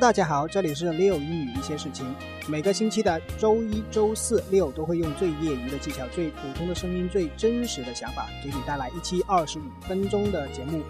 [0.00, 2.06] 大家好，这里是六英语一些事情。
[2.48, 10.80] 每个星期的周一、周四、六都会用最业余的技巧、最普通的声音、最真实的想法，给你带来一期二十五分钟的节目。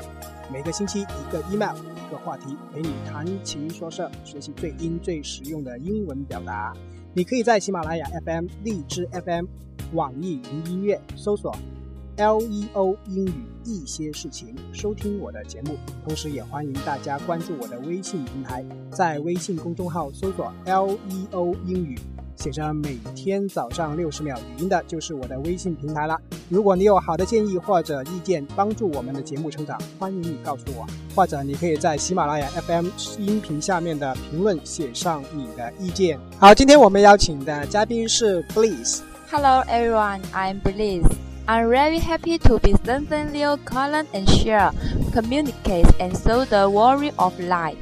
[0.48, 6.72] 每个星期一个 email，一个话题，陪你谈情说事，学习最英最实用的英文表达。
[7.12, 9.46] 你可以在喜马拉雅 FM、荔枝 FM、
[9.92, 11.52] 网易云音乐搜索。
[12.20, 13.32] Leo 英语
[13.64, 20.98] 一些事情，收听我的节目，同时也欢迎大家关注我的微信平台，在微信公众号搜索 Leo
[21.64, 21.98] 英语，
[22.36, 26.20] 写着每天早上六十秒语音的，就是我的微信平台了。
[26.50, 36.20] 如果你有好的建议或者意见，帮助我们的节目成长，欢迎你告诉我，或者你可以在喜马拉雅 FM 音频下面的评论写上你的意见。
[36.38, 39.00] 好，今天我们邀请的嘉宾是 Bliss。
[39.30, 41.29] Hello everyone, I'm Bliss.
[41.50, 44.70] I'm very happy to be Stephen Leo Colin and share,
[45.12, 47.74] communicate and show the worry of life.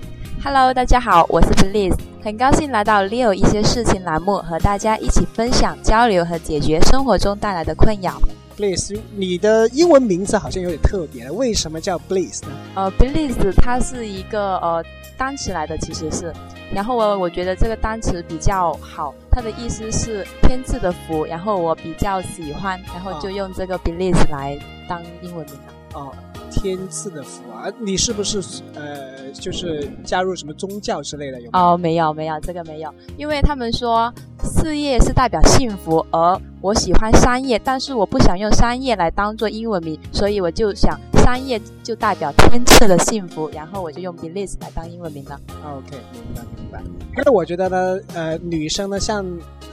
[0.43, 8.19] Hello，大家好，我是 Bliss，很高兴来到 Leo 一些事情栏目，和大家一起分享、交流和解决生活中带来的困扰。
[8.57, 12.49] Bliss，你的英文名字好像有点特别，为什么叫 Bliss 呢？
[12.75, 14.83] 呃，Bliss 它是一个呃
[15.19, 16.33] 单词来的，其实是。
[16.73, 24.59] 然后我我觉得这个单词比较好，它的意思是天赐的福，然后我比较喜欢，然后就用这个 bliss 来
[24.89, 25.73] 当英文名了。
[25.95, 26.13] 哦，
[26.51, 27.73] 天赐的福啊！
[27.79, 31.41] 你是不是呃，就是加入什么宗教之类的？
[31.41, 34.13] 有哦，没有没有，这个没有，因为他们说
[34.45, 41.01] 事业是代表幸福，而我喜欢商业，但是我不想用商业来当做英文名，所以我就想。
[41.29, 45.39] 商业就代表天赐的幸福，然后我就用 bliss 来当英文名了。
[45.62, 46.83] OK，明白明白。
[47.19, 49.22] 因为我觉得呢，呃，女生呢，像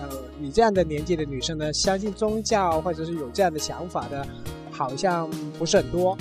[0.02, 4.28] 呃你这样的年纪的女生呢，相信宗教或者是有这样的想法的，
[4.70, 6.18] 好像不是很多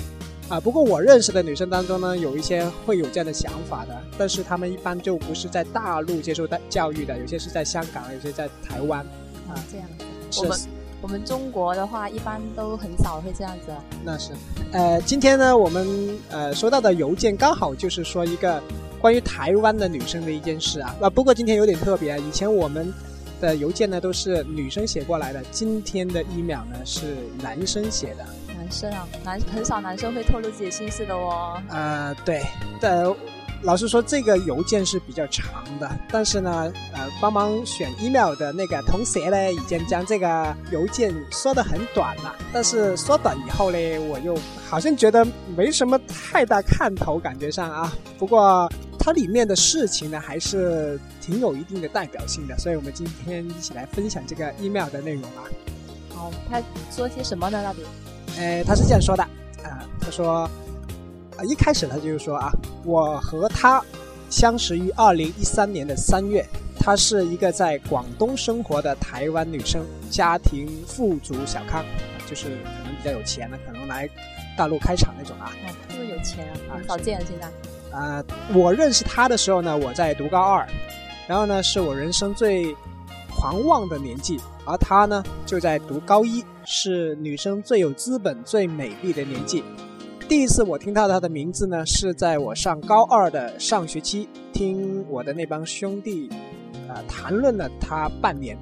[0.47, 0.57] 啊。
[0.57, 9.01] 不过我认识的女生当中呢，有一些会有这样的想法的，但是她们一般就不是在大陆接受的教育的，有些是在香港，有些在台湾
[9.49, 9.85] 啊，这样
[10.31, 10.69] 是。
[11.01, 13.71] 我们中国的话，一般都很少会这样子。
[14.03, 14.31] 那是，
[14.71, 18.61] 呃，今天呢，我们呃收到的邮件刚好就是说一个
[18.99, 20.95] 关于台湾的女生的一件事啊。
[21.01, 22.91] 啊，不过今天有点特别，以前我们
[23.39, 28.25] 的邮件呢都是女生写过来的，今天的 email 呢是男生写的。
[28.57, 31.61] 男生啊，男很少男生会透露自己心事的哦。
[31.69, 32.43] 呃，对，
[32.81, 33.15] 的。
[33.65, 42.35] 老实说，这个邮件是比较长的，但是呢，呃，帮忙选 email 的那个同学呢，已经将这个邮件缩得很短了。
[42.53, 43.77] 但是缩短以后呢，
[44.07, 44.37] 我又
[44.69, 45.25] 好像觉得
[45.57, 47.91] 没什么太大看头，感觉上啊。
[48.19, 55.41] 不过它里面的事情呢，还是挺有一定的代表性的，所以我们今天一起来分享这个 email 的内容啊。
[56.13, 56.61] 好，他
[56.91, 57.63] 说些什么呢？
[57.63, 57.79] 到底？
[58.37, 59.23] 呃，他是这样说的，
[59.63, 60.47] 啊，他说。
[61.37, 62.51] 啊，一开始他就是说啊，
[62.83, 63.83] 我和她
[64.29, 66.45] 相识于二零一三年的三月，
[66.79, 71.83] 她是一个在广东生活的台湾女生，家庭富足小康，
[72.27, 74.09] 就是可能比较有钱的，可能来
[74.57, 75.51] 大陆开厂那种啊。
[75.65, 77.97] 哦，这么有钱啊，少见了现在。
[77.97, 78.23] 啊，
[78.53, 80.67] 我认识她的时候呢，我在读高二，
[81.27, 82.75] 然后呢是我人生最
[83.29, 89.63] 狂妄的年纪，而她呢就在读高一，是女生最有资本、最美丽的年纪。
[90.27, 96.27] 第一次我听到他的名字呢，是在我上高二的上学期，听我的那帮兄弟，
[96.89, 98.57] 啊谈论了他半年，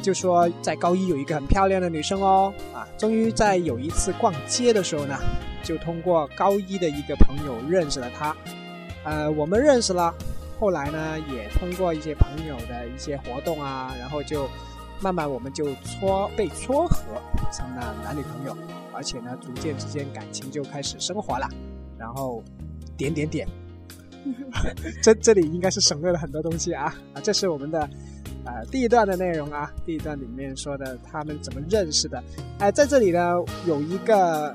[0.00, 5.14] 就说在高一有一个很漂亮的女生哦，啊，终于在有一次逛街的时候呢，
[5.62, 8.34] 就通过高一的一个朋友认识了她，
[9.04, 10.14] 呃，我们认识了，
[10.58, 14.48] 后来呢也通过一些朋友的一些活动啊，然后就。
[15.00, 16.96] 慢慢我们就撮被撮合
[17.52, 18.56] 成了男女朋友，
[18.98, 21.48] 而且呢，逐渐之间感情就开始升华了。
[21.96, 22.42] 然后
[22.96, 23.46] 点点点，
[25.00, 27.20] 这这里应该是省略了很多东西啊啊！
[27.22, 27.88] 这是我们的
[28.44, 32.20] 呃第一段的内容啊，第一段里面说的他们怎么认识的。
[32.58, 33.20] 哎，在这里呢
[33.66, 34.52] 有一个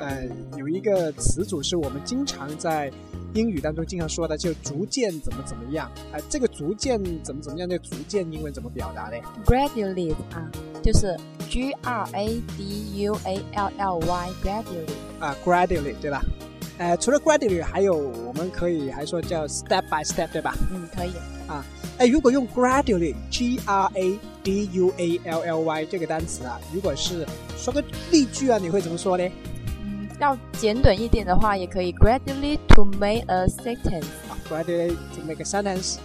[0.00, 2.92] 呃有一个词组是我们经常在。
[3.36, 10.50] 英语当中经常说的就逐渐怎么怎么样，哎，这个逐渐怎么怎么样，这逐渐英文怎么表达嘞？Gradually 啊，
[10.82, 11.14] 就是
[11.50, 16.22] G R A D U A L L Y，gradually 啊，gradually 对吧？
[16.78, 20.54] 呃，除了 gradually，还有我们可以还说叫 step by step 对吧？
[20.72, 21.12] 嗯，可以。
[21.46, 21.64] 啊，
[21.98, 29.30] 哎，如果用 gradually，G R A D U A L L Y 这个单词啊，如果是说个例句啊，你会怎么说呢？
[30.19, 35.97] 要简短一点的话，也可以 gradually to make a sentence。gradually to make a sentence。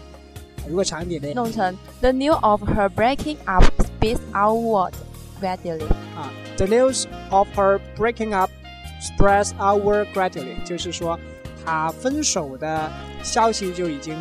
[0.69, 4.93] 如果长一点的，弄成 the news of her breaking up spreads outward
[5.41, 5.87] gradually。
[6.17, 8.51] 啊，the news of her breaking up
[9.01, 11.19] spreads outward gradually，就是说
[11.65, 12.91] 他分手的
[13.23, 14.17] 消息就已经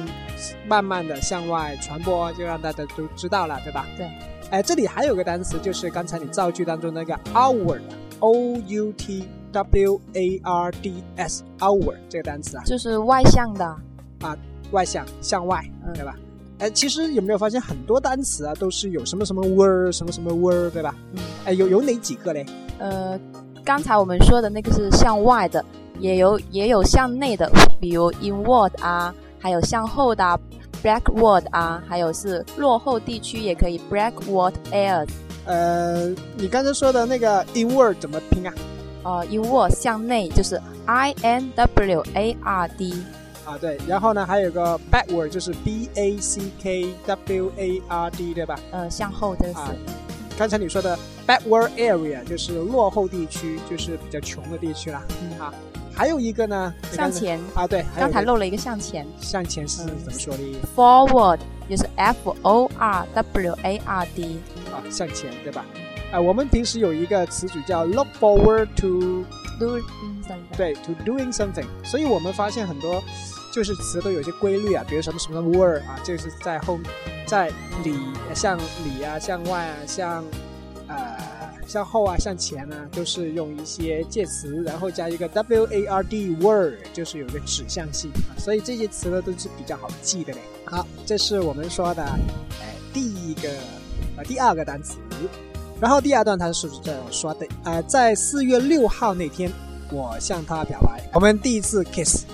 [0.67, 3.85] 慢慢的向外传播，就让大家都知道了，对吧？
[3.97, 4.07] 对。
[4.51, 13.64] 哎，这里还有个单词，就是刚才你造句当中那个 outward，o u t W a r d s，outward 这个单词啊，就是外向的
[14.20, 14.36] 啊，
[14.70, 15.62] 外向向外，
[15.94, 16.16] 对吧？
[16.58, 20.94] 哎，其实有没有发现很多单词啊，都是有什么什么 word，什么什么 word，对吧？
[21.12, 21.20] 嗯。
[21.46, 22.46] 哎，有有哪几个嘞？
[22.78, 23.18] 呃，
[23.64, 25.64] 刚才我们说的那个是向外的，
[25.98, 27.50] 也有也有向内的，
[27.80, 30.40] 比如 inward 啊，还有向后的。
[30.82, 35.10] Backward 啊，还有是落后地区也可以 backward areas。
[35.44, 36.08] 呃，
[36.38, 38.54] 你刚才说的那个 inward 怎么拼啊？
[39.02, 43.02] 呃，inward 向内就是 I N W A R D。
[43.44, 48.58] 啊，对，然后呢还有个 backward 就是 B A C K W A R D，对吧？
[48.70, 49.54] 呃，向后就是。
[50.38, 55.02] 刚才你说的 backward area 就是落后地区，就是比较穷的地区啦。
[55.22, 55.52] 嗯，好。
[55.92, 59.06] 还有一个呢，向前啊，对，刚才漏了一个向前。
[59.20, 60.42] 向前是怎么说的
[60.74, 64.38] ？Forward 就是 F O R W A R D
[64.72, 65.62] 啊，向前对吧？
[66.12, 69.24] 啊，我们平时有一个词组叫 look forward to
[69.58, 69.84] doing
[70.26, 71.66] something，对，to doing something。
[71.84, 73.02] 所以我们发现很多
[73.52, 76.78] 就是词都有些规律啊，比如什么什么 word 啊，就是在后，
[77.26, 77.48] 在
[77.84, 77.94] 里
[78.34, 80.24] 向里啊，向外啊，向
[80.88, 81.16] 呃。
[81.68, 90.40] 向后啊，向前啊，都是用一些介词，然后加一个 w a r d word，就是有一个指向性啊，所以这些词呢都是比较好记的嘞。
[90.64, 93.48] 好，这是我们说的，呃，第一个
[94.16, 94.98] 呃第二个单词，
[95.80, 99.50] 然后第二段他是这样说的，呃，在四月六号那天，
[99.90, 102.24] 我向他表白，我们第一次 kiss，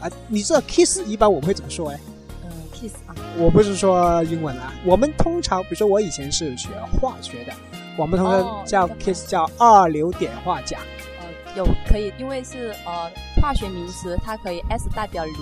[0.00, 2.00] 啊，你知道 kiss 一般我们会怎么说哎？
[2.44, 6.68] 嗯，kiss 啊，我不是说英文啊，我们通常比如说我以前是学
[7.00, 7.52] 化学的。
[7.96, 10.80] 我们通常叫 kiss 叫二硫碘化钾。
[11.54, 13.10] 呃，有可以，因为是呃
[13.40, 15.34] 化学名词，它可以 S 代表硫，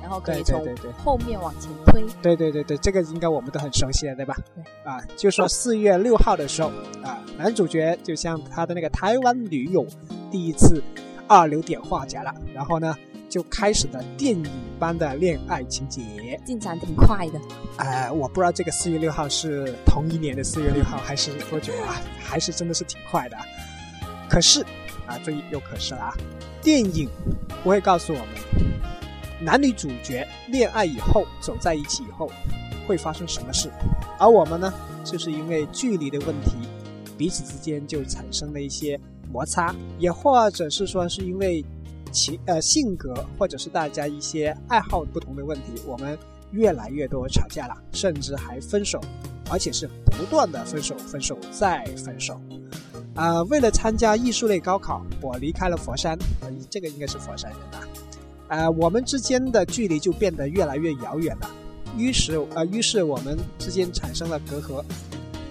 [0.00, 0.64] 然后可以从
[1.04, 2.04] 后面往前推。
[2.22, 4.36] 对对对对，这个应该我们都很熟悉了，对吧？
[4.54, 4.64] 对。
[4.90, 6.68] 啊，就说四月六号的时候
[7.02, 9.86] 啊，男主角就像他的那个台湾女友
[10.30, 10.82] 第一次
[11.26, 12.94] 二硫碘化钾了，然后呢？
[13.28, 14.48] 就开始了电影
[14.78, 17.40] 般的恋爱情节，进展挺快的。
[17.76, 22.00] 呃，我不知道这个四月六号是同一年的四月六号还是多久啊？
[22.20, 23.36] 还是真的是挺快的。
[24.30, 24.64] 可是
[25.06, 26.14] 啊，这又可是了啊！
[26.62, 27.08] 电影
[27.62, 28.28] 不会告诉我们，
[29.40, 32.30] 男女主角恋爱以后走在一起以后
[32.86, 33.70] 会发生什么事，
[34.18, 34.72] 而我们呢，
[35.04, 36.56] 就是因为距离的问题，
[37.16, 39.00] 彼此之间就产生了一些
[39.32, 41.64] 摩擦，也或者是说是因为。
[42.12, 46.16] 情呃性格或者是大家一些爱好不同的问题，我们
[46.50, 48.98] 越来越多吵架了，甚至还分手，
[49.50, 52.40] 而且是不断的分手，分手再分手。
[53.16, 57.88] 啊，为了参加艺术类高考，我离开了佛山，呃这个应该是佛山人吧？
[58.48, 61.50] 啊，我们之间的距离就变得越来越遥远了。
[61.96, 64.84] 于是呃，于是我们之间产生了隔阂。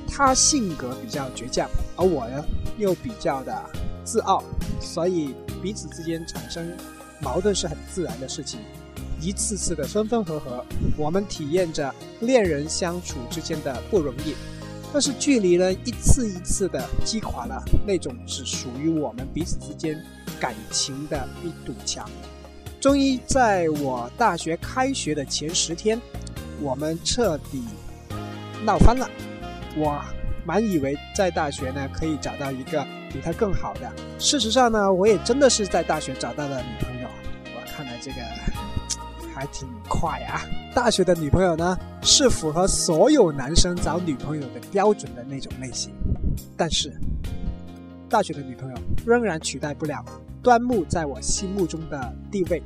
[0.08, 2.46] 他性格比较倔强，而我呢
[2.78, 3.70] 又比较的
[4.06, 4.42] 自傲，
[4.80, 5.36] 所以。
[5.64, 6.72] 彼此之间产生
[7.20, 8.60] 矛盾是很自然的事情，
[9.20, 10.64] 一次次的分分合合，
[10.96, 14.36] 我们体验着恋人相处之间的不容易。
[14.96, 20.02] 但是距离呢，一次一次的击垮了那种只属于我们彼此之间
[20.40, 22.10] 感情的一堵墙。
[22.80, 26.00] 终于在我大学开学的前十天，
[26.62, 27.62] 我们彻底
[28.64, 29.06] 闹翻了。
[29.76, 30.02] 我
[30.46, 32.88] 满以为在大学呢可以找到一个。
[33.12, 33.90] 比他更好的。
[34.20, 37.08] 事实上呢，我也真的是在大学找到了女朋友。
[37.56, 38.18] 我看来这个
[39.36, 40.40] 还挺快啊！
[40.74, 45.92] 大学的女朋友呢，是符合所有男生找女朋友的标准的那种类型。
[46.56, 46.90] 但是，
[48.10, 50.04] 大学的女朋友仍然取代不了
[50.42, 52.64] 端木在我心目中的地位。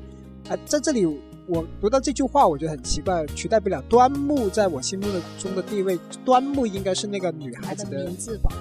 [0.47, 1.05] 啊，在这里
[1.47, 5.07] 我读到这句话，我觉得很奇怪，取代不了端木在我心目
[5.39, 5.99] 中的地位。
[6.23, 8.51] 端木应该是那个女孩子的名字吧？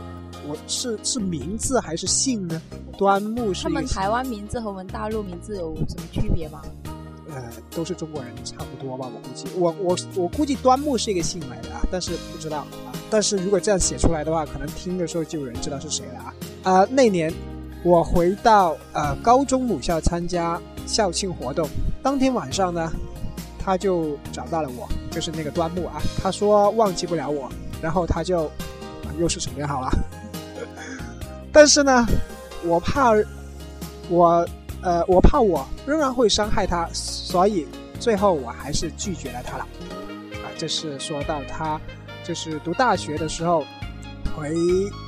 [0.49, 2.63] 我是是名字还是姓呢？
[2.97, 3.65] 端木是。
[3.65, 6.63] 他们台湾名字和我们大陆名字有什么区别吗？
[7.41, 9.47] 呃，都是中国人，差不多吧，我估计。
[9.57, 12.93] 我我我估计端木是一个姓来的啊，但是不知道啊。
[13.09, 16.35] 但是如果这样写出来的话，可能听的时候就有人知道是谁了啊。
[16.65, 17.33] 啊，那年
[17.85, 21.69] 我回到呃高中母校参加校庆活动，
[22.03, 22.91] 当天晚上呢，
[23.59, 26.03] 他就找到了我，就是那个端木啊。
[26.21, 27.49] 他说忘记不了我，
[27.81, 29.91] 然后他就啊又是什么样好了？
[31.53, 32.05] 但是呢，
[32.65, 33.13] 我怕
[34.11, 34.47] 我
[34.81, 36.89] 呃，我怕我仍然会伤害他，
[37.29, 37.67] 所以
[38.01, 39.65] 最后我还是拒绝了他了。
[40.43, 41.79] 啊，这是说到他
[42.25, 43.67] 就是读大学的时候
[44.35, 44.57] 回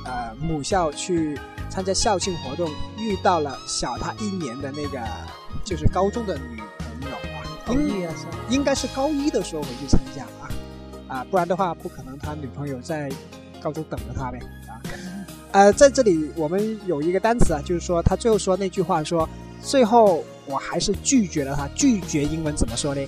[0.05, 1.35] 呃母校去
[1.67, 4.99] 参加校庆活动，遇到了小他一年的那个
[5.65, 6.61] 就是高中的女
[7.65, 8.13] 朋友啊，
[8.51, 10.45] 应该是高一的时候回去参加啊，
[11.07, 13.09] 啊，不然的话不可能他女朋友在
[13.59, 14.37] 高中等着他呗
[14.67, 14.77] 啊。
[15.53, 19.27] 呃，在这里我们有一个单词啊，就是说他最后说那句话说，
[19.59, 21.67] 最后我还是拒绝了他。
[21.75, 23.01] 拒绝英文怎么说呢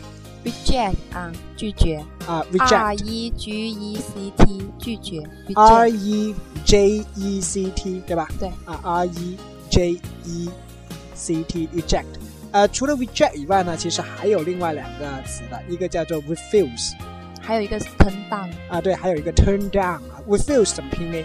[0.43, 3.03] ？reject 啊，拒绝啊，R，reject。
[3.05, 5.21] E G E C T，拒绝
[5.55, 6.35] R，reject，E
[6.65, 8.27] J E C T 对吧？
[8.39, 9.37] 对啊，R E
[9.69, 10.49] J E
[11.13, 12.05] C T reject。
[12.51, 16.93] 呃，除了 reject 以外呢，其实还有另外两个词的，一个叫做 refuse
[17.41, 18.51] 还有一个是 turn down。
[18.69, 20.01] 啊，对，还有一个 turn down 啊。
[20.27, 21.17] refuse 怎么拼呢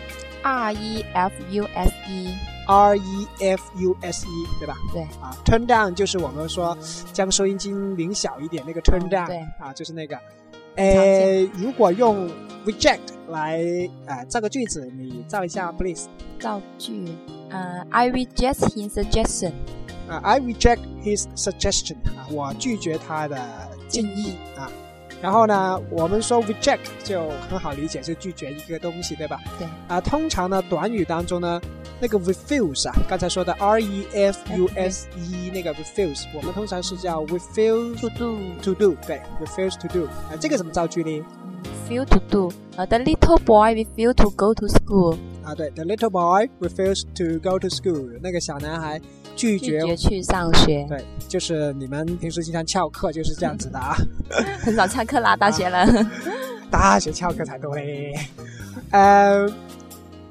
[0.43, 2.35] R E F U S E，
[2.69, 4.77] ？R E F U S E 对吧？
[4.93, 6.77] 对啊，turn down 就是我们说
[7.13, 10.15] 将收音机拧小一点那个 turn 嗯 down，、对啊，就是那个。
[10.15, 10.23] 常
[10.77, 12.31] 呃，如果用
[12.65, 13.59] reject 来
[14.07, 16.07] 呃造个句子，你造一下，please。
[16.39, 17.05] 造句，
[17.51, 19.53] 呃，I reject his suggestion。
[20.09, 23.37] 啊、i reject his suggestion 啊，我拒绝他的
[23.89, 24.71] 建议啊。
[25.21, 29.41] 然后呢，我们说 reject 就很好理解，是拒绝一个东西，对吧？
[29.59, 29.67] 对。
[29.89, 31.61] 啊，通常呢，短语当中呢，
[32.01, 39.89] 那个 refuse 啊，刚才说的 r e f u s e 那个 refuse，我们通常是叫 refuse To do，to do，对，refuse to
[39.89, 40.07] do。
[40.07, 41.25] 啊，这个怎么造句呢
[41.89, 42.53] ？？refuse to do。
[42.77, 45.17] 啊，The little boy refused to go to school，
[45.49, 49.01] 啊，对，the little boy refused to go to school，那个小男孩
[49.35, 49.81] 拒绝。
[49.81, 50.85] 拒绝去上学。
[50.91, 53.97] 对，就是你们平时经常翘课就是这样子的啊。
[54.61, 55.87] 很少翘课啦，大学了。
[56.71, 58.15] 大学翘课才多嘞。
[58.91, 59.49] 呃，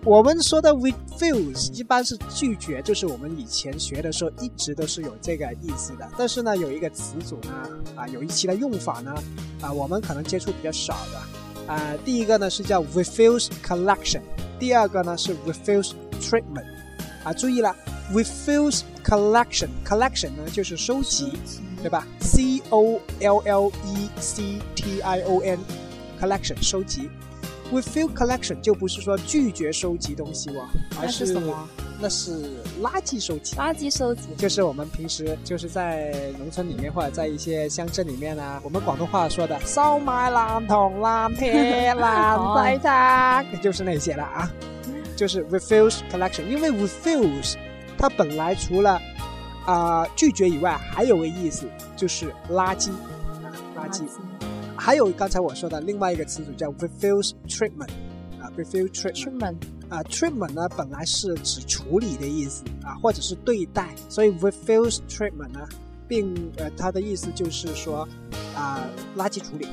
[0.04, 6.08] 我们说的 refuse 一般是拒绝，就是我们以前学的时候一直都是有这个意思的。
[6.16, 9.16] 但是呢，有一个词组呢，啊，有一期的用法呢，
[9.62, 11.20] 啊，我们可能接触比较少的。
[11.67, 14.21] 啊，第一个呢是叫 refuse collection，
[14.59, 16.67] 第二个呢是 refuse treatment。
[17.25, 17.75] 啊，注意了，
[18.13, 21.33] refuse collection，collection 呢就是收集。
[21.83, 22.07] 对吧？
[22.21, 27.11] C O L L E C T I O N，collection 收集。
[27.72, 30.66] Refuse collection 就不是说拒绝收集东西哦，
[31.02, 31.68] 而是什么？
[32.00, 33.56] 那是垃圾收集。
[33.58, 34.22] 垃圾收集。
[34.38, 44.50] 就是我们平时就是在农村里面或者在一些乡镇里面啊，我们广东话说的收买烂铜、烂铁、 烂仔渣，就是那些了啊。
[45.16, 47.56] 就是 refuse collection，因为 refuse
[47.98, 49.02] 它本来除了
[49.66, 54.04] 啊、拒绝以外，还有个意思就是垃圾啊，垃圾。
[54.88, 57.90] 还有刚才我说的另外一个词组叫 refuse treatment
[58.40, 59.58] 啊，refuse treatment。
[59.90, 65.60] 啊，treatment 呢本来是指处理的意思啊，或者是对待，所以 refuse treatment 呢，
[66.08, 68.08] 并呃它的意思就是说
[68.56, 69.66] 啊垃圾处理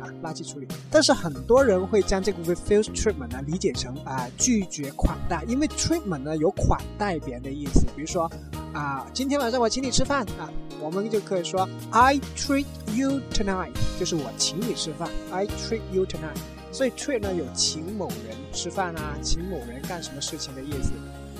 [0.00, 0.66] 啊垃圾处理。
[0.90, 8.30] 但是很多人会将这个 refuse treatment 呢理解成啊拒绝款待，因为 treatment 呢有款待别人的意思，比如说
[8.72, 10.48] 啊今天晚上我请你吃饭啊，
[10.80, 16.38] 我们就可以说 I treat you tonight，就是我请你吃饭，I treat you tonight。
[16.72, 20.90] 所以 treat 呢有请某人吃饭啊，请某人干什么事情的意思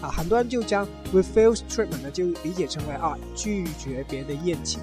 [0.00, 4.81] 啊，很多人就将 refuse treatment 呢就理解成为啊拒绝别人的宴请，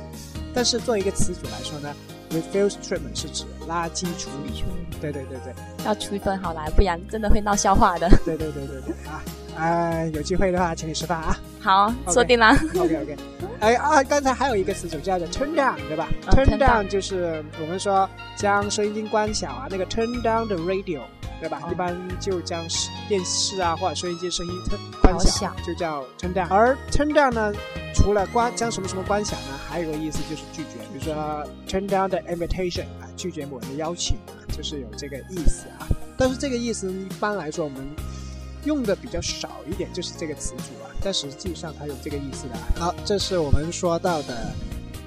[0.54, 1.96] 但是作为一个词组来说呢
[2.32, 4.64] ，refuse treatment 是指垃圾处理。
[5.00, 8.08] 对对对对要区分好来，不然真的会闹笑话的。
[8.26, 9.24] 对对对对对啊
[9.58, 11.38] 啊、有机会的话请你吃饭啊。
[11.60, 12.48] 好说定了。
[12.76, 13.18] OK OK，
[13.62, 21.02] 哎啊，刚才还有一个词组叫做 turn down，对吧、turn down 就是我们说将收音机关小啊，那个 turn down the radio，
[21.40, 21.62] 对吧？
[21.64, 24.54] 哦一般就将视电视啊或者收音机声音
[25.00, 26.48] 关小就叫 turn down。
[26.50, 27.54] 而 turn down 呢，
[27.94, 31.14] 除了关将什么什么关小呢，还有一个意思就是拒绝，比如说
[31.68, 35.88] turn down the invitation 啊，拒绝某人的邀请啊，就是有这个意思啊。
[36.18, 37.88] 但是这个意思一般来说我们
[38.66, 42.68] 用的比较少一点，就是这个词组啊，但实际上它有这个意思的啊。
[42.78, 44.54] 好，这是我们说到的，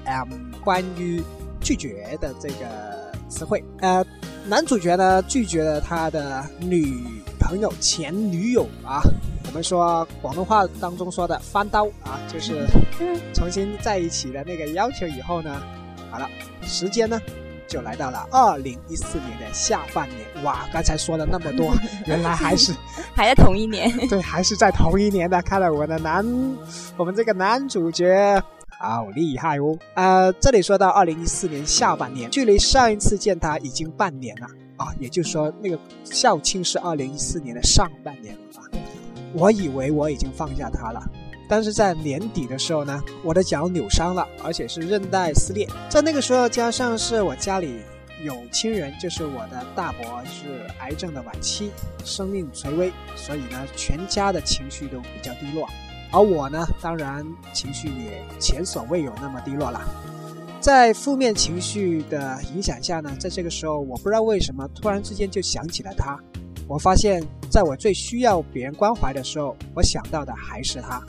[0.05, 1.21] 嗯，关于
[1.61, 3.63] 拒绝的这个词汇。
[3.79, 4.05] 呃，
[4.45, 7.01] 男主角呢拒绝了他的女
[7.39, 9.01] 朋友、前女友啊。
[9.47, 12.67] 我们说广东话当中说的翻刀啊，就是
[13.33, 15.61] 重新在一起的那个要求以后呢，
[16.11, 16.27] 好了，
[16.61, 17.17] 时间呢
[17.67, 20.43] 就来到了二零一四年的下半年。
[20.43, 21.73] 哇，刚才说了那么多，
[22.05, 22.73] 原来还是
[23.15, 23.91] 还在同一年。
[24.07, 25.41] 对，还是在同一年的。
[25.41, 26.25] 看来我们的男，
[26.97, 28.41] 我们这个男主角
[28.79, 29.77] 好厉害哦。
[29.95, 38.61] 呃，这里说到二零一四年下半年，距离上一次见他已经半年了啊，也就是说那个校庆是二零一四年的上半年了啊。
[39.33, 41.01] 我以为我已经放下他了。
[41.47, 45.67] 但是在年底的时候呢，我的脚扭伤了，而且是韧带撕裂。
[45.89, 47.81] 在那个时候，加上是我家里
[48.23, 51.71] 有亲人，就是我的大伯是癌症的晚期，
[52.03, 55.67] 生命垂危，所以呢，全家的情绪都比较低落。
[56.11, 59.81] 而我呢，当然情绪也前所未有那么低落了。
[60.61, 66.17] 在负面情绪的影响下呢，在这个时候，我不知道为什么突然之间就想起了他。
[66.67, 67.21] 我发现，
[67.51, 70.99] 在我最需要别人关怀的时候，我想到的还是他。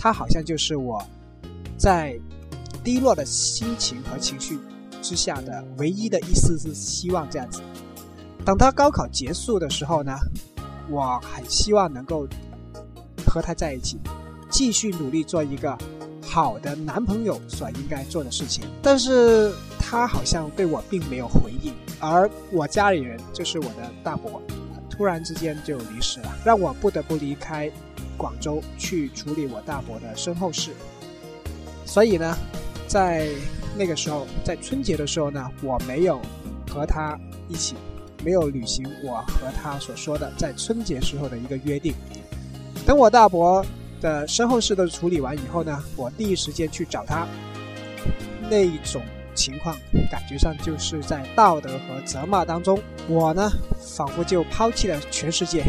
[0.00, 0.98] 他好像就是我
[1.76, 2.18] 在
[2.82, 4.58] 低落的心情和情绪
[5.02, 7.28] 之下的唯一的一丝丝希望。
[7.28, 7.60] 这样子，
[8.46, 10.16] 等他高考结束的时候呢，
[10.88, 12.26] 我很希望能够
[13.26, 13.98] 和他在一起，
[14.48, 15.76] 继续努力做一个。
[16.22, 24.40] 好的男朋友所应该做的事情，但是他好像对我并没有回应，而我家里人就是我的大伯，
[24.88, 27.68] 突然之间就离世了，让我不得不离开
[28.20, 30.72] 广州去处理我大伯的身后事。
[31.86, 32.36] 所以呢，
[32.86, 33.26] 在
[33.74, 36.20] 那个时候，在春节的时候呢，我没有
[36.68, 37.74] 和他一起，
[38.22, 41.94] 没有履行我和他所说的在春节时候的一个约定。
[42.84, 43.64] 等我大伯。
[44.02, 47.28] 的身后事都处理完以后呢，我第一时间去找他，
[48.48, 49.02] 那一种
[49.34, 49.76] 情况
[50.10, 55.62] 感觉上就是在道德和责骂当中，我呢仿佛就抛弃了全世界，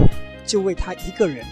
[0.46, 1.46] 就为他一个人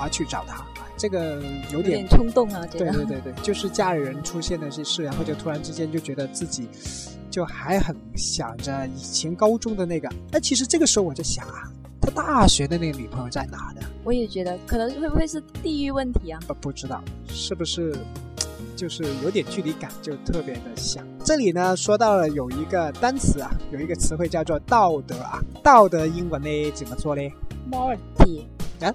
[0.00, 0.64] 而去找他，
[0.96, 2.64] 这个有点冲动啊！
[2.70, 6.68] 对对对对，就是家里人出现的这事，然后就突然之间就觉得自己
[7.30, 11.70] 就还很想着以前高中的那个，那其实这个时候我就想啊。
[12.06, 13.80] 他大学的那个女朋友在哪呢？
[14.02, 16.38] 我也觉得，可能会不会是地域问题啊？
[16.46, 17.96] 不不知道，是不是
[18.76, 21.02] 就是有点距离感，就特别的像。
[21.24, 25.42] 这里呢，说到了有一个单词啊，有一个词汇叫做道德啊。
[25.62, 27.22] 道德英文呢怎么说呢
[27.72, 28.44] ？morality
[28.80, 28.94] 啊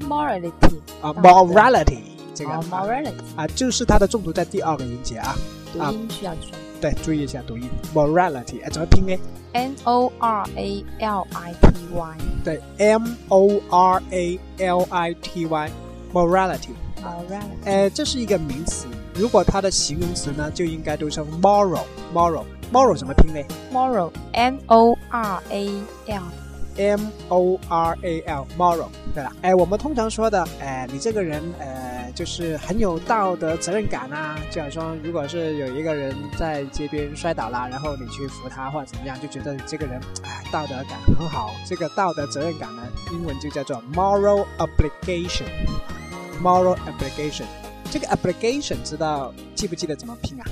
[0.00, 1.98] ，morality 啊，morality
[2.34, 5.34] 这个 morality 啊，就是它的重读在第二个音节啊。
[5.72, 6.52] 读音需要注意。
[6.80, 9.16] 对，注意一下读音，morality，哎，怎么拼呢
[9.52, 12.16] ？N O R A L I T Y。
[12.44, 16.70] 对，M O R A L I T Y，morality。
[17.02, 17.64] morality。
[17.64, 23.40] 哎，这是一个名词，如果它的形容词呢，就应该读成 moral，moral，moral 怎么拼呢
[23.72, 26.22] ？moral，M O R A L。
[26.78, 28.88] M O R A L，moral。
[29.14, 31.98] 对了，哎，我们通常说的，哎，你这个人，呃。
[32.14, 41.54] 就是很有道德责任感啊，就好像如果是有一个人在街边摔倒了，然后你去扶他或者怎么样，就觉得你这个人哎道德感很好。
[41.64, 47.44] 这个道德责任感呢，英文就叫做 moral obligation，moral obligation。
[47.88, 50.44] 这个 obligation 知道记不记得怎么拼啊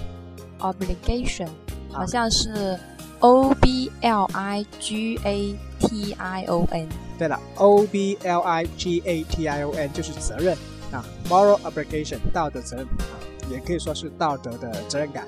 [0.61, 1.49] ？obligation
[1.91, 2.79] 好像是
[3.21, 6.89] O B L I G A T I O N。
[7.19, 10.57] 对了，O B L I G A T I O N 就是责任。
[10.93, 13.19] 啊，moral obligation 道德责任啊，
[13.51, 15.27] 也可以说是道德的责任感。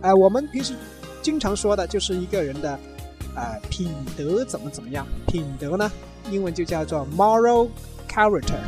[0.00, 0.74] 呃，我们平时
[1.22, 2.78] 经常说的就是一个人的
[3.36, 5.06] 呃品德怎么怎么样。
[5.28, 5.90] 品德呢，
[6.30, 7.68] 英文就叫做 moral
[8.08, 8.58] character。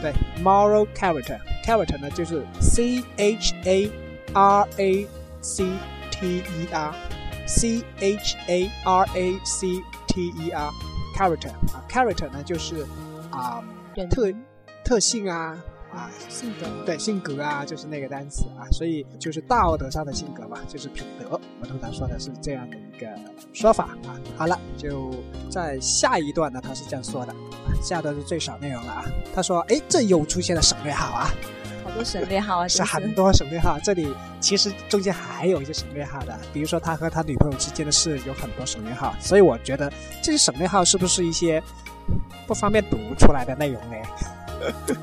[0.00, 3.90] 对，moral character，character 呢就是 c h a
[4.32, 5.06] r a
[5.42, 5.64] c
[6.12, 6.92] t e
[7.48, 12.86] r，c h a r a c t e r，character 啊，character 呢就是
[13.30, 13.64] 啊
[14.10, 14.32] 特。
[14.84, 15.54] 特性啊
[15.92, 21.28] 啊，性格对性格啊，就是那个单词啊，所以就是道德上的性格嘛，就是品德。
[21.32, 23.06] 我们通常说的是这样的一个
[23.52, 24.16] 说法啊。
[24.34, 25.10] 好了，就
[25.50, 29.04] 在下一段呢，他是这样说的啊，下段是最少内容了啊。
[29.34, 31.30] 他说：“哎，这又出现了省略号啊，
[31.88, 33.78] 好多省略号啊，是很多省略号。
[33.82, 39.90] 这里其实中间还有一些省略号的，比如说他和他女朋友之间的事有很多省略号，所以我觉得
[40.22, 41.62] 这些省略号是不是一些
[42.46, 43.96] 不方便读出来的内容呢？”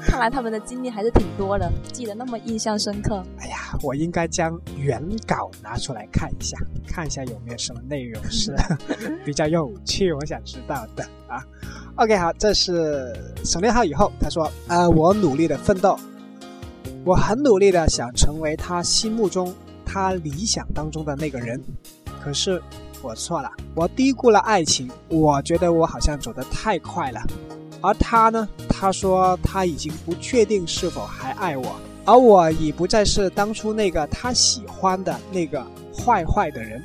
[0.05, 3.23] 看来他们的经历还是挺多的，记得那么印象深刻。
[3.39, 6.55] 哎呀，我应该将原稿拿出来看一下，
[6.87, 8.53] 看一下有没有什么内容是
[9.25, 11.41] 比较有趣，我想知道的啊。
[11.95, 15.97] OK，好，这是省略号以后，他说：“呃，我努力的奋斗，
[17.05, 19.53] 我很努力的想成为他心目中、
[19.85, 21.63] 他理想当中的那个人，
[22.19, 22.59] 可是
[23.03, 27.21] 我错了，我低估了爱情，我觉得我好像走得太快了。”
[27.79, 28.49] 而他呢？
[28.67, 35.63] 他说他已经不确定是否还爱我，而我已不再是当初那个他喜欢的那个
[35.95, 36.81] 坏坏的人。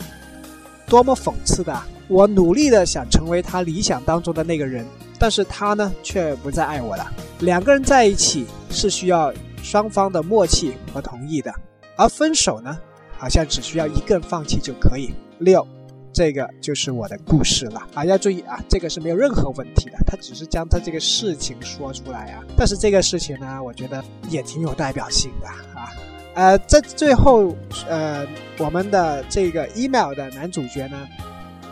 [0.86, 1.82] 多么讽刺的！
[2.08, 4.84] 我努力的想成为他理想当中的那个人，
[5.18, 7.10] 但是他呢，却不再爱我了。
[7.38, 11.52] 两个人在一起是需要双方的默契和同意的，
[11.96, 12.78] 而分手呢，
[13.16, 15.12] 好像只需要一个人放弃就可以。
[15.38, 15.66] 六。
[16.12, 18.04] 这个就是我的故事了啊！
[18.04, 22.42] 要注意啊，这个是没有任何问题的，他只是将他这个事情说出来啊。
[22.56, 25.88] 但是这个事情呢，我觉得也挺有代表性的啊。
[26.34, 27.54] 呃，在最后，
[27.88, 28.26] 呃，
[28.58, 31.08] 我们的这个 email 的男主角呢，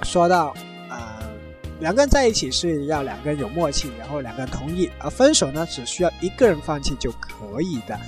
[0.05, 0.55] 说到，
[1.81, 7.99] 两个人在一起是要两个人有默契，然后两个人同意，而分手呢，只需要一个人放弃就可以的。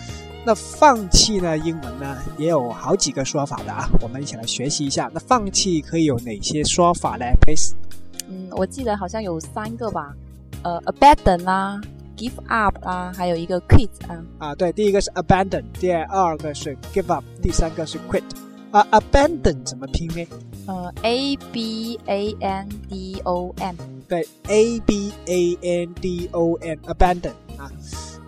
[0.45, 5.11] 那放弃呢，英文呢也有好几个说法的啊，我们一起来学习一下。
[5.13, 7.75] 那放弃可以有哪些说法呢？Please。
[8.29, 10.15] 嗯，我记得好像有三个吧，
[10.63, 11.81] 呃，abandon 啦
[12.17, 14.25] ，give up 啦，还有一个 quit 啊。
[14.39, 18.23] 啊，对，第一个是 abandon，第二个是 give up，第三个是 quit。
[18.71, 20.27] 啊，abandon 怎么拼呢？
[20.67, 23.77] 呃，a b a n d o n。
[24.09, 27.71] 对，a b a n d o n，abandon 啊。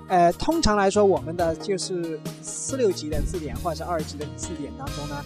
[0.09, 5.25] 呃，通常来说，我们的就是四六级的字典或者是二级的字典当中呢，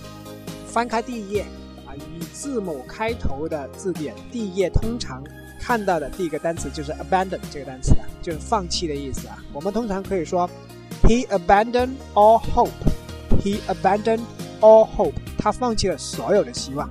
[0.66, 1.44] 翻开第一页
[1.86, 5.24] 啊，以字母开头的字典，第一页通常
[5.58, 9.42] 看到的第一个单词就是 abandon 这个单词啊，就是放弃的意思啊。
[9.52, 10.48] 我们通常可以说
[11.02, 12.70] ，he abandoned all hope。
[13.42, 14.22] He abandoned
[14.60, 16.88] all hope，他放弃了所有的希望，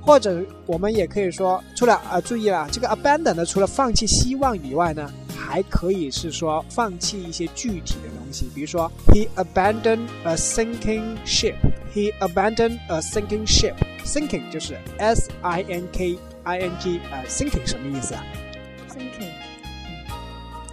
[0.00, 11.54] 或者我们也可以说，除了啊，注意了，这个 abandon 呢，除了放弃希望以外呢，还可以是说放弃一些具体的东西，比如说 He abandoned a sinking ship。
[11.94, 13.74] He abandoned a sinking ship。
[14.04, 18.24] Sinking 就是 S I N K I N G，呃，sinking 什么意思啊
[18.88, 19.32] ？Sinking，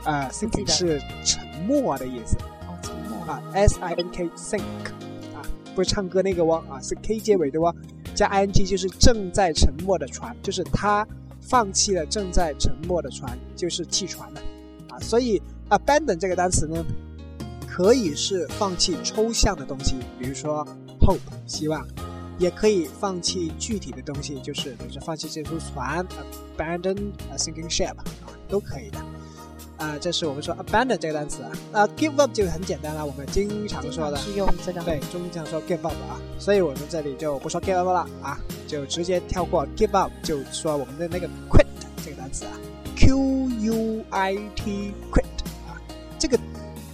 [0.03, 2.37] 啊，sinking 是沉没的意思。
[3.25, 5.02] 啊，s i n k sink，啊，
[5.75, 7.75] 不是唱歌那个汪啊，是 k 结尾的汪，
[8.15, 11.07] 加 i n g 就是正在沉没的船，就是他
[11.41, 14.41] 放弃了正在沉没的船，就是弃船了，
[14.89, 16.85] 啊，所以 abandon 这个单词呢，
[17.67, 20.65] 可以是放弃抽象的东西，比如说
[21.01, 21.85] hope 希望，
[22.39, 26.05] 也可以放弃具体的东西，就是比如说放弃这艘船
[26.57, 28.03] ，abandon a sinking ship，啊，
[28.47, 28.97] 都可以的。
[29.83, 41.65] 啊，这是我们说 abandon 这个单词啊，啊 give up 就很简单了，我们经常说的，是用这个，对，经常说 give up 啊，所以我们这里就不说 give up 了啊，就直接跳过 give up，就说我们的那个 quit
[42.03, 42.53] 这个单词啊
[42.95, 45.25] ，q u i t quit
[45.67, 45.75] 啊，
[46.17, 46.39] 这个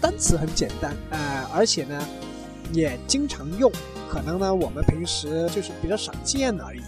[0.01, 2.03] 单词很简单啊，而且呢
[2.73, 3.71] 也经常用，
[4.09, 6.81] 可能呢我们平时就是比较少见而已，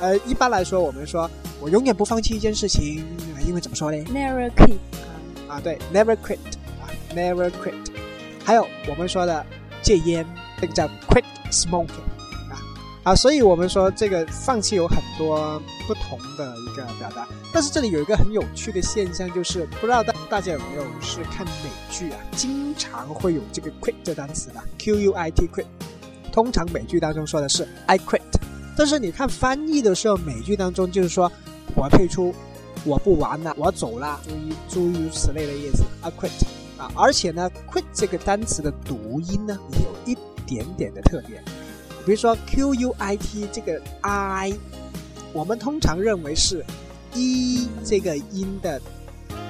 [0.00, 3.04] 呃，一般来说我们说我永远不放弃一件事情，
[3.46, 4.78] 因为怎么说呢？Never quit。
[5.48, 6.38] 啊，对，never quit
[6.80, 7.74] 啊，never quit。
[8.44, 9.44] 还有我们说的
[9.82, 10.24] 戒烟，
[10.60, 12.04] 这个叫 quit smoking
[12.50, 12.60] 啊
[13.04, 17.26] 啊，所以我们说这个放弃有很多不同的一个表达。
[17.52, 25.66] 但是这里有一个很有趣的现象，就是不知道大大家有没有是看美剧啊，经常会有这个 quit 这单词的，q u i t quit。
[26.30, 28.20] 通常美剧当中说的是 I quit，
[28.76, 31.32] 但是你看翻译的时候，美剧当中就是说
[31.74, 32.34] 我退出。
[32.88, 36.30] 我不玩了，我走了，诸诸如此类的意思，I quit
[36.78, 41.44] 啊，而且呢，quit 这个单词的读音呢，有一点点的特点，
[42.06, 44.54] 比如说 Q U I T 这个 I，
[45.34, 46.64] 我们通常认为是
[47.12, 48.80] 一这个音的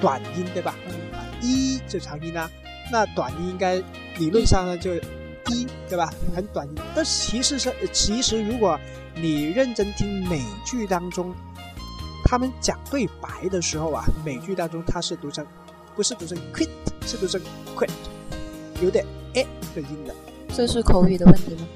[0.01, 0.75] 短音，对吧？
[1.13, 2.49] 啊，一这长音呢，
[2.91, 3.81] 那短音应该
[4.17, 6.13] 理论上呢就一，对吧？
[6.35, 8.77] 很短音，但其实是其实如果
[9.15, 11.33] 你认真听美剧当中。
[12.29, 15.43] 他们讲对白的时候啊，美剧当中它是读成，
[15.95, 16.69] 不是读成 quit，
[17.03, 17.41] 是读成
[17.75, 17.89] quit，
[18.83, 20.13] 有点 a 的音的。
[20.53, 21.67] 这是口语的问题吗？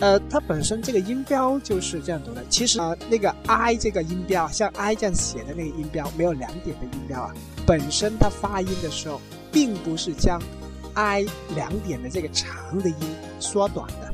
[0.00, 2.44] 呃，它本身这个音标就是这样读的。
[2.50, 7.32] 其实啊，那个 i 这个音标，像 i 这样写的那个音标，没有两点的音标啊，
[7.64, 9.20] 本身它发音的时候，
[9.52, 10.42] 并不是将
[10.94, 12.96] i 两点的这个长的音
[13.38, 14.12] 缩短的，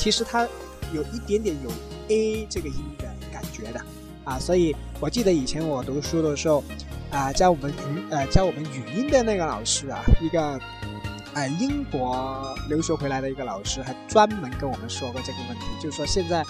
[0.00, 0.48] 其实它
[0.92, 1.70] 有一点点有
[2.08, 3.80] a 这个音的感觉的。
[4.24, 6.62] 啊，所以我记得以前我读书的时候，
[7.10, 10.56] 啊，教我们语呃教我们语音的那个老师啊，一个，
[11.34, 16.44] 呃英国留学回来的一个老师，还专门跟我们说过这个问题，就是说现在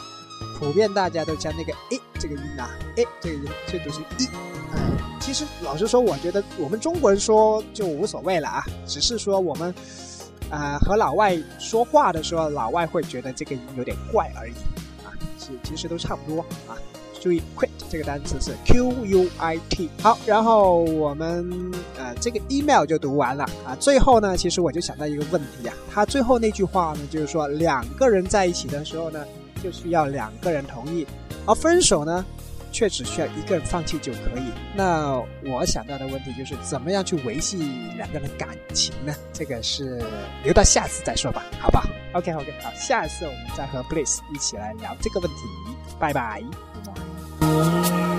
[0.59, 4.29] 普遍大家都将那个 a 这个音啊，a 这个音就读成 e。
[5.19, 9.75] 其实老实说，我觉得我们中国人说就无所谓了啊，只是说我们，
[10.51, 14.53] 啊和老外说话的时候，老外会觉得这个音有点怪而已，
[15.07, 16.77] 啊，其其实都差不多啊。
[17.23, 19.89] 注意，quit 这个单词是 Q U I T。
[20.03, 23.77] 好，然后我们呃这个 email 就读完了啊。
[23.79, 29.25] 最后呢，其实我就想到一个问题啊，他最后那句话呢，就是说两个人在一起的时候呢，
[29.63, 31.07] 就需要两个人同意，
[31.47, 32.25] 而分手呢，
[32.73, 34.51] 却只需要一个人放弃就可以。
[34.75, 37.59] 那我想到的问题就是，怎么样去维系
[37.97, 39.15] 两个人感情呢？
[39.33, 40.03] 这个是
[40.43, 45.37] 留到下次再说吧，好吧？OK OK，好，下一次我们再和 Bliss 一起来聊这个问题。
[46.01, 46.43] 拜拜。
[47.53, 48.12] Thank you.